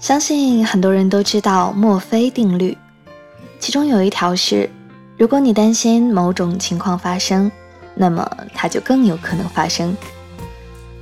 [0.00, 2.76] 相信很多人都知道墨菲定律，
[3.58, 4.68] 其中有一条是：
[5.18, 7.52] 如果你担心某种情况发生，
[7.94, 9.94] 那么它就更有可能发生。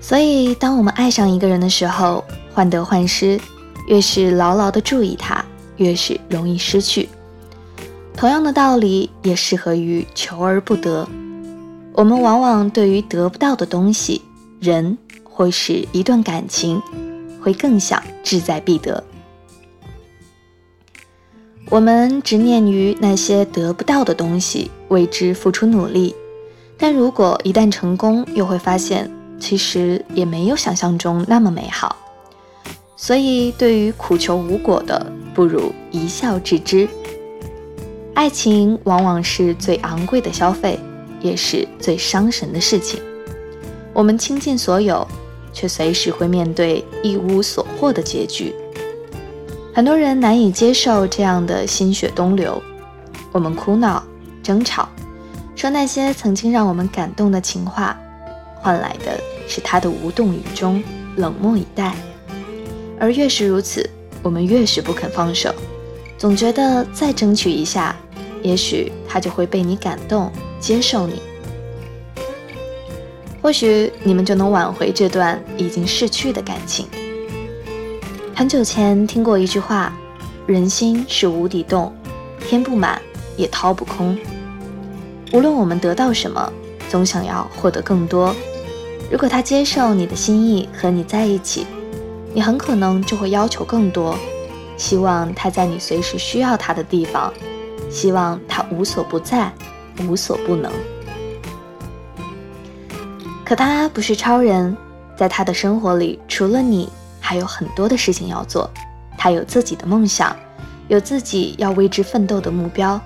[0.01, 3.41] 所以，当我们爱上一个人的时候，患得患失，
[3.87, 5.45] 越是牢牢地注意他，
[5.77, 7.09] 越是容易失去。
[8.17, 11.09] 同样的道理也适合于求而不得。
[11.93, 14.23] 我们往往对于得不到的东西、
[14.59, 16.83] 人或是一段感情。
[17.49, 19.03] 会更想志在必得。
[21.71, 26.15] 我们执念于那些得不到的东西，为之付出努力，
[26.77, 31.97] 但如果一旦成功，又会发现其实也没有想象中那么美好。
[32.97, 36.87] 所以，对于苦求无果的，不如一笑置之。
[38.13, 40.79] 爱情往往是最昂贵的消费，
[41.23, 43.01] 也是最伤神的事情。
[43.95, 45.07] 我们倾尽所有。
[45.53, 48.55] 却随时会面对一无所获的结局。
[49.75, 52.61] 很多人难以接受这样的心血东流，
[53.31, 54.03] 我们哭闹、
[54.43, 54.89] 争吵，
[55.55, 57.97] 说那些曾经让我们感动的情话，
[58.61, 60.83] 换来的是他的无动于衷、
[61.17, 61.95] 冷漠以待。
[62.99, 63.89] 而越是如此，
[64.23, 65.55] 我们越是不肯放手，
[66.17, 67.95] 总觉得再争取一下，
[68.43, 71.23] 也许他就会被你感动、接受你。
[73.49, 76.87] 或许你们就能挽回这段已经逝去的感情。
[78.37, 79.91] 很久前听过一句话
[80.45, 81.91] ：“人心是无底洞，
[82.47, 83.01] 填不满
[83.39, 84.19] 也掏不空。”
[85.33, 86.53] 无论我们得到什么，
[86.91, 88.37] 总想要获得更多。
[89.11, 91.67] 如果他接受你的心意和你在一起，
[92.35, 94.15] 你很可能就会要求更多，
[94.77, 97.33] 希望他在你随时需要他的地方，
[97.89, 99.51] 希望他无所不在，
[100.07, 100.71] 无所不能。
[103.49, 104.77] 可他不是超人，
[105.17, 106.87] 在他的生活里，除了你，
[107.19, 108.71] 还有很多的事情要做。
[109.17, 110.37] 他有自己的梦想，
[110.89, 113.01] 有自己要为之奋斗的目标。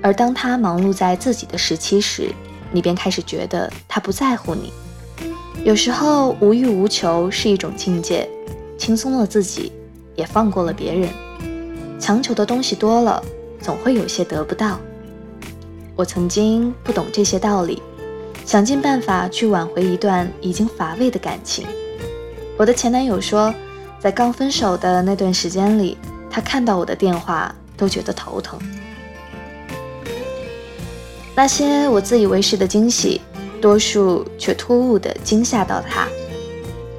[0.00, 2.30] 而当他忙碌在自己的时期时，
[2.70, 4.72] 你便开始觉得他不在乎你。
[5.64, 8.30] 有时候无欲无求是一种境界，
[8.78, 9.72] 轻松了自己，
[10.14, 11.10] 也放过了别人。
[11.98, 13.20] 强求的东西多了，
[13.60, 14.78] 总会有些得不到。
[15.96, 17.82] 我曾经不懂这些道理。
[18.46, 21.66] 想尽办法去挽回一段已经乏味的感情。
[22.56, 23.52] 我的前男友说，
[23.98, 25.98] 在刚分手的那段时间里，
[26.30, 28.56] 他看到我的电话都觉得头疼。
[31.34, 33.20] 那些我自以为是的惊喜，
[33.60, 36.06] 多数却突兀的惊吓到他。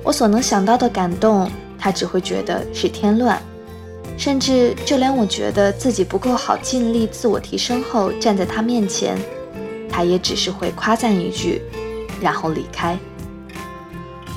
[0.03, 1.49] 我所能想到的感动，
[1.79, 3.41] 他只会觉得是添乱，
[4.17, 9.17] 甚至就连我觉得自己不够好，尽力自我提升后站在他面前。
[9.97, 11.59] 他也只是会夸赞一句，
[12.21, 12.95] 然后离开。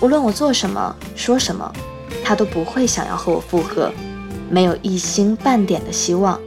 [0.00, 1.71] 无论我做什么、说什么，
[2.25, 3.93] 他都不会想要和我复合，
[4.49, 6.41] 没有一星半点的希望。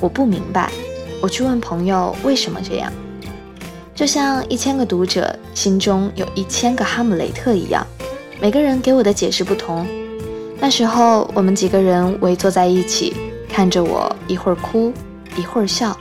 [0.00, 0.72] 我不明白，
[1.20, 2.90] 我去问朋友为什么这样，
[3.94, 7.86] 就像一千个读者心中有一千个哈姆雷特一样，
[8.40, 9.86] 每个人给我的解释不同。
[10.58, 13.14] 那时候，我们几个人围坐在一起，
[13.46, 14.90] 看着我一会儿哭，
[15.36, 15.94] 一会儿笑。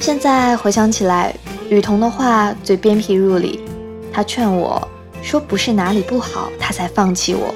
[0.00, 1.34] 现在回想起来，
[1.68, 3.60] 雨桐的话最鞭辟入里。
[4.12, 4.86] 他劝我
[5.22, 7.52] 说：“不是哪里不好，他才放弃我。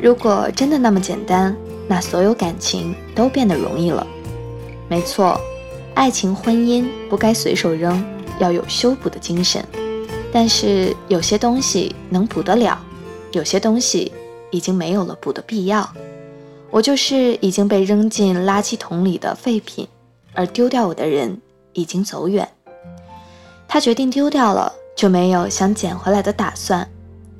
[0.00, 1.56] 如果真的那么简单，
[1.86, 4.06] 那所有感情都变得容易了。
[4.88, 5.40] 没错，
[5.94, 8.04] 爱情、婚姻不该随手扔，
[8.38, 9.64] 要有修补的精神。
[10.32, 12.78] 但是有些东西能补得了，
[13.32, 14.12] 有些东西
[14.50, 15.88] 已经没有了补的必要。
[16.70, 19.88] 我就是已经被扔进垃圾桶里的废品，
[20.34, 21.40] 而丢掉我的人。”
[21.78, 22.48] 已经走远，
[23.68, 26.88] 他决定丢掉了，就没有想捡回来的打算。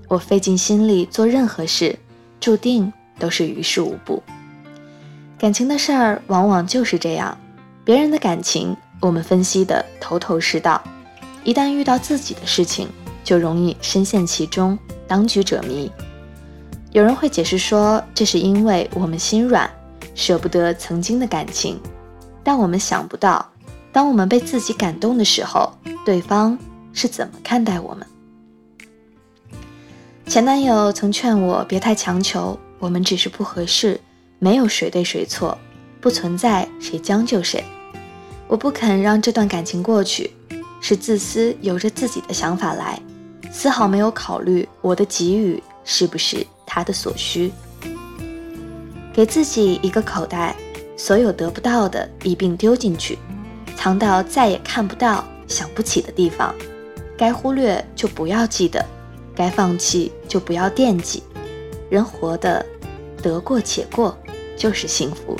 [0.06, 1.98] 我费尽心力做任何事，
[2.38, 4.22] 注定都是于事无补。
[5.36, 7.36] 感情的事儿往往就是这样，
[7.84, 10.80] 别人的感情我们分析的头头是道，
[11.42, 12.88] 一旦遇到自己的事情，
[13.24, 14.78] 就容易深陷其中，
[15.08, 15.90] 当局者迷。
[16.92, 19.68] 有人会解释说，这是因为我们心软，
[20.14, 21.78] 舍不得曾经的感情，
[22.42, 23.44] 但我们想不到。
[23.98, 26.56] 当我们被自己感动的时候，对方
[26.92, 28.06] 是怎么看待我们？
[30.24, 34.00] 前男友曾劝我别太强求，我们只是不合适，
[34.38, 35.58] 没有谁对谁错，
[36.00, 37.64] 不存在谁将就谁。
[38.46, 40.30] 我不肯让这段感情过去，
[40.80, 43.02] 是自私，有着自己的想法来，
[43.50, 47.50] 丝毫没有考虑我的给予是不是他的所需。
[49.12, 50.54] 给自己一个口袋，
[50.96, 53.18] 所有得不到的一并丢进去。
[53.78, 56.52] 藏到再也看不到、想不起的地方，
[57.16, 58.84] 该忽略就不要记得，
[59.36, 61.22] 该放弃就不要惦记。
[61.88, 62.66] 人活的
[63.22, 64.18] 得过且过
[64.56, 65.38] 就是幸福。